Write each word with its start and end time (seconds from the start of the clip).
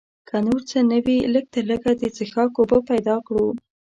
که 0.27 0.35
نور 0.47 0.61
څه 0.69 0.79
نه 0.91 0.97
وي 1.05 1.17
لږ 1.33 1.45
تر 1.53 1.63
لږه 1.69 1.91
د 2.01 2.03
څښاک 2.15 2.51
اوبه 2.59 2.79
پیدا 2.89 3.15
کړو. 3.27 3.47